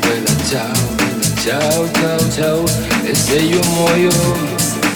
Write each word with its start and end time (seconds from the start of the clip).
Bella 0.00 0.34
ciao, 0.48 0.94
bella 0.96 1.28
ciao, 1.42 1.90
ciao, 1.92 2.30
ciao. 2.30 2.64
E 3.04 3.14
se 3.14 3.36
io 3.36 3.60
muoio 3.64 4.10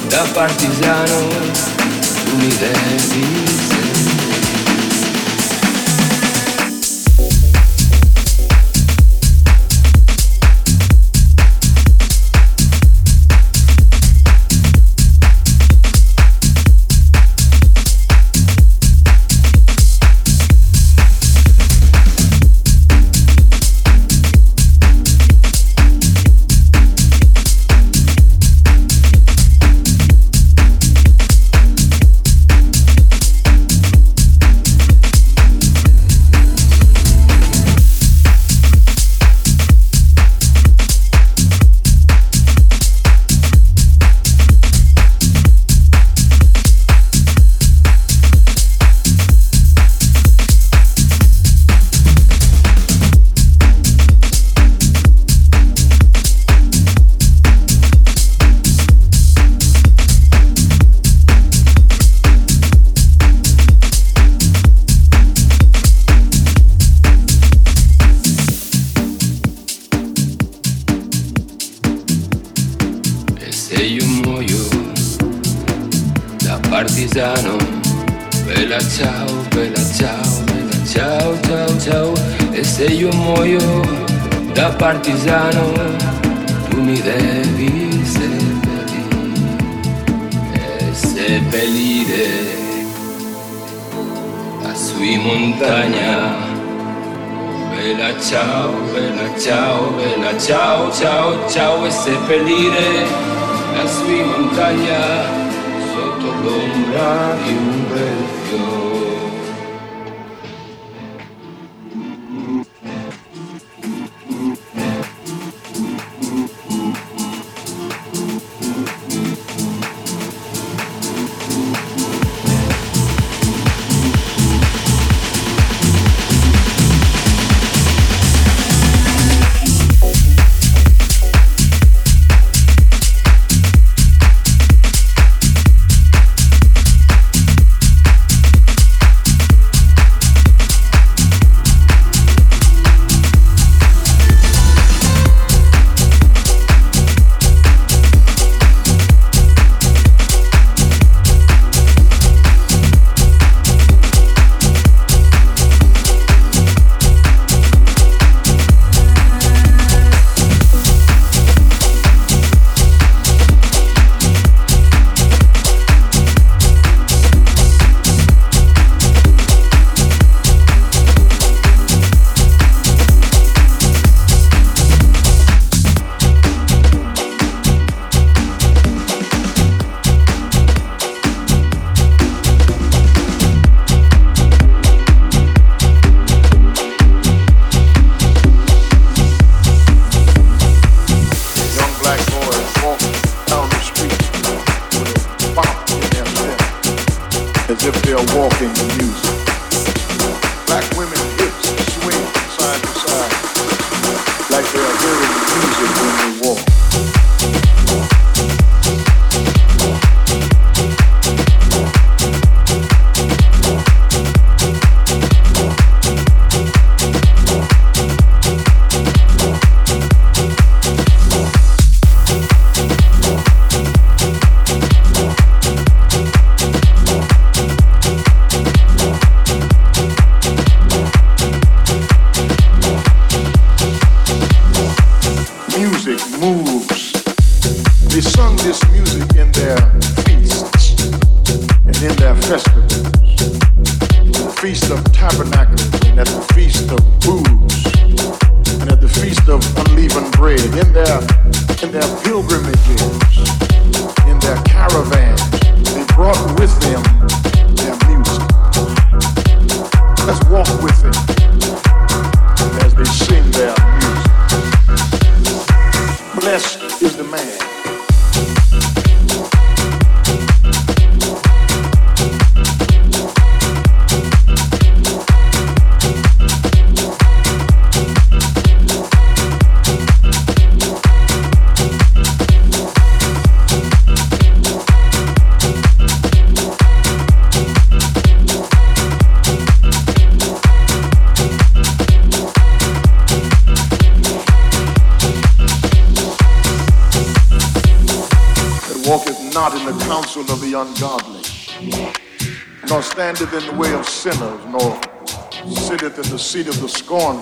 da 0.09 0.24
partigiano, 0.33 1.28
tu 2.24 2.37
mi 2.37 2.56
devi 2.59 3.80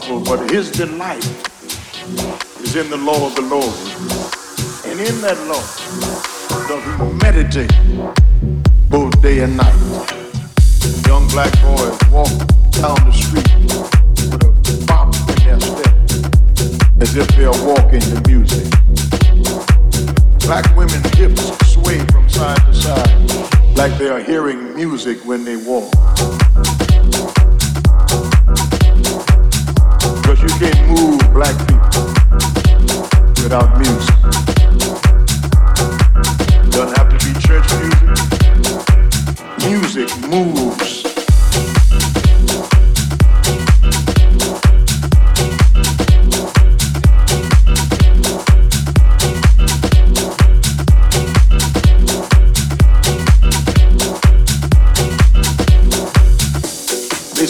scornful, 0.08 0.36
but 0.36 0.50
his 0.50 0.70
delight 0.70 1.24
is 2.62 2.76
in 2.76 2.88
the 2.90 2.96
law 2.96 3.26
of 3.26 3.34
the 3.34 3.42
Lord. 3.42 3.74
And 4.86 5.00
in 5.00 5.20
that 5.20 5.36
law 5.46 5.62
does 6.68 6.82
he 6.84 7.12
meditate 7.22 7.72
both 8.88 9.20
day 9.22 9.40
and 9.40 9.56
night. 9.56 9.74
Young 11.06 11.28
black 11.28 11.52
boys 11.60 11.98
walk 12.10 12.28
down 12.72 12.96
the 13.04 13.12
street 13.12 13.48
with 13.60 14.82
a 14.82 14.86
bop 14.86 15.14
in 15.14 15.36
their 15.44 15.60
step 15.60 15.94
as 17.00 17.16
if 17.16 17.28
they're 17.36 17.50
walking 17.64 18.00
to 18.00 18.22
music. 18.26 18.66
Black 20.40 20.64
women's 20.76 21.10
hips 21.16 21.42
sway 21.72 21.98
from 22.06 22.28
side 22.28 22.64
to 22.66 22.74
side 22.74 23.76
like 23.76 23.96
they 23.98 24.08
are 24.08 24.20
hearing 24.20 24.74
music 24.74 25.18
when 25.24 25.44
they 25.44 25.56
walk. 25.56 25.92
Because 30.40 30.60
you 30.60 30.70
can't 30.70 30.88
move 30.88 31.18
black 31.32 31.56
people 31.66 32.04
without 33.42 33.76
music. 33.76 34.14
Doesn't 36.70 36.96
have 36.96 37.08
to 37.08 37.18
be 37.26 37.32
church 37.40 37.68
music. 37.80 38.18
Music 39.68 40.08
moves 40.28 41.08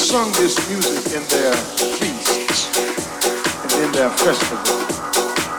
sung 0.08 0.32
this 0.32 0.56
music 0.70 0.77
festivals. 4.18 4.98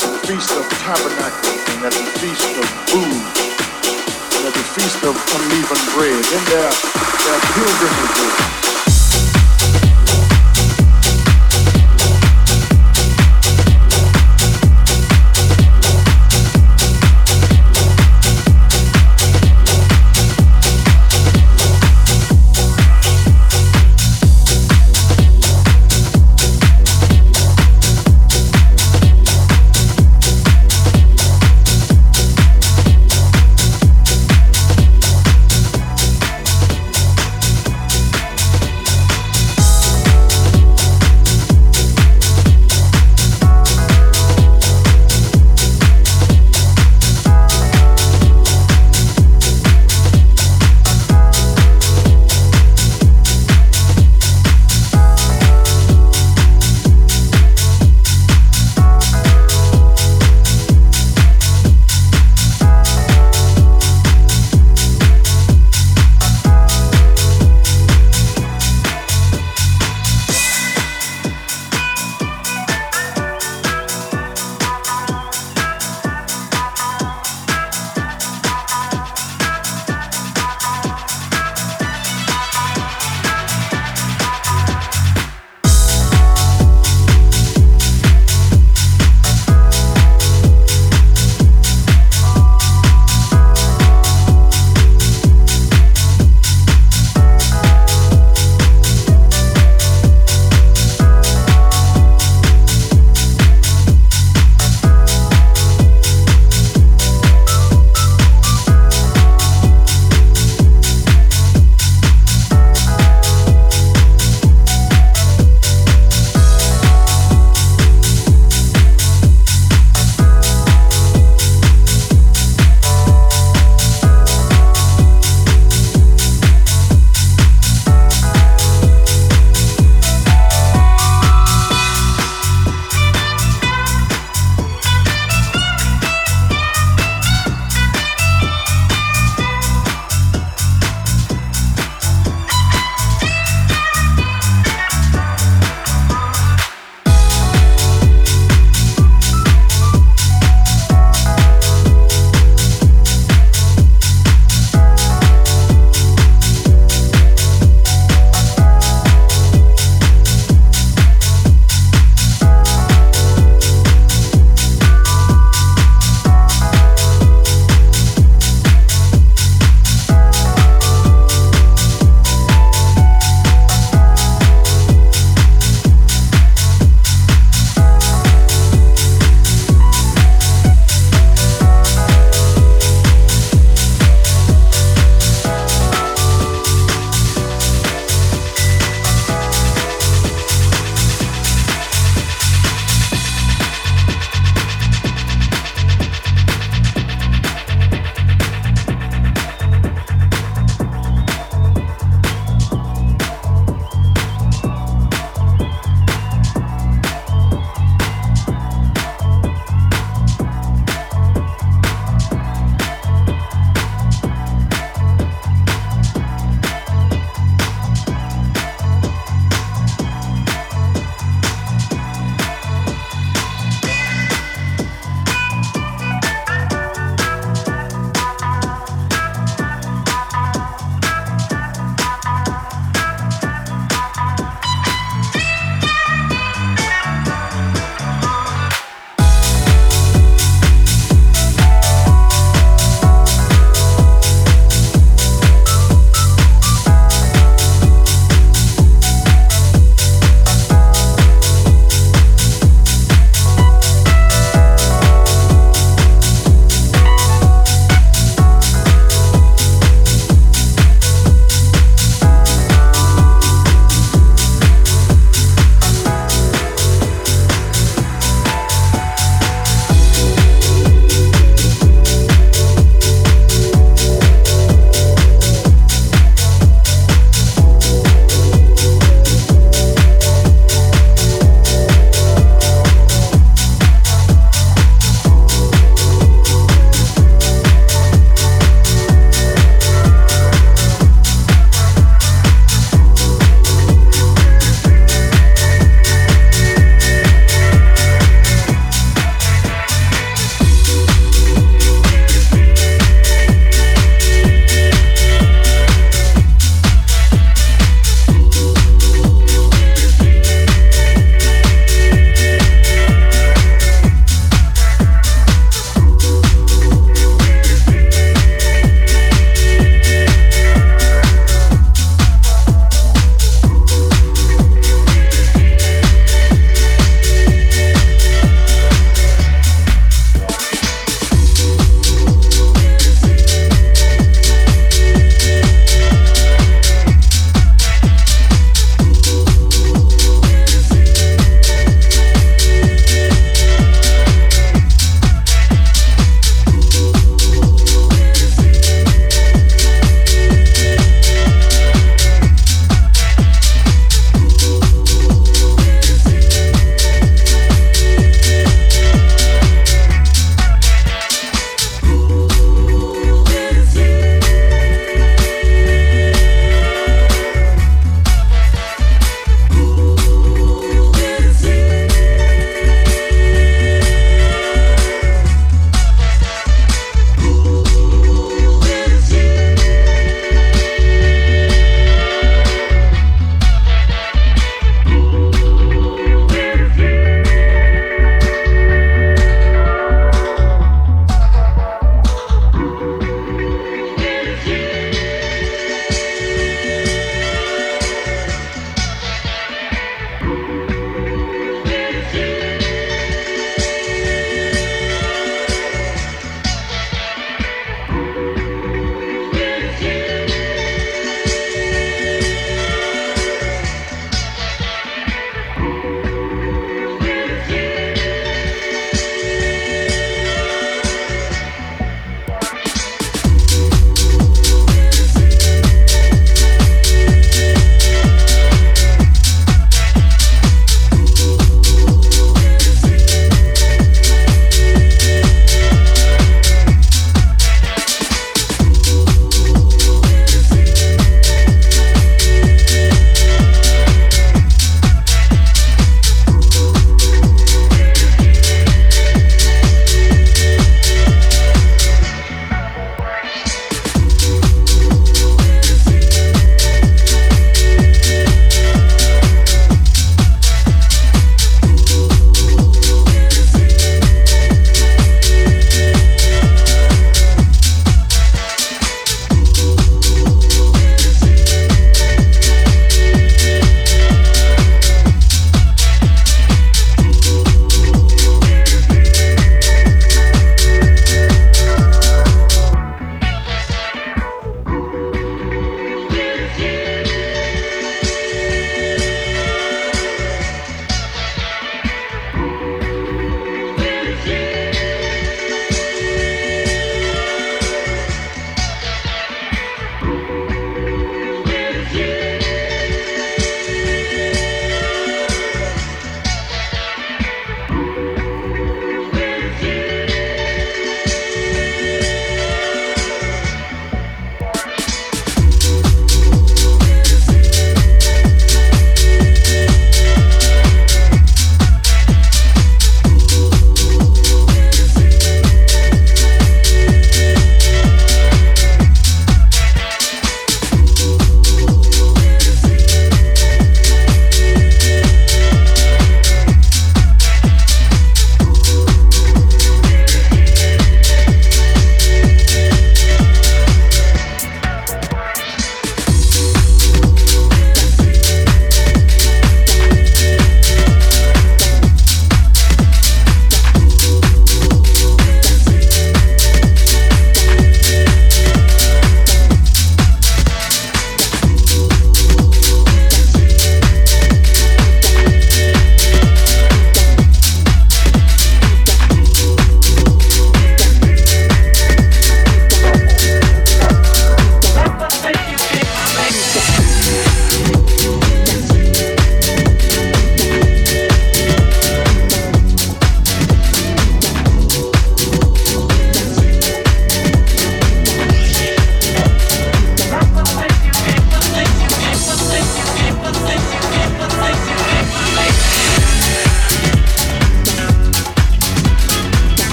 The 0.00 0.18
Feast 0.26 0.50
of 0.56 0.64
Tabernacles 0.80 1.60
and 1.76 1.84
at 1.84 1.92
the 1.92 2.06
Feast 2.20 2.56
of 2.56 2.66
Booths 2.88 3.46
and 4.36 4.46
at 4.48 4.54
the 4.54 4.66
Feast 4.72 5.02
of 5.04 5.14
Unleavened 5.36 5.86
Bread, 5.92 6.24
in 6.32 6.42
their, 6.48 6.70
their 6.72 7.40
pilgrimages. 7.52 8.85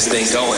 this 0.00 0.08
thing 0.08 0.34
going. 0.34 0.49